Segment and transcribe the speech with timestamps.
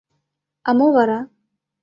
[0.67, 1.19] —А мо вара?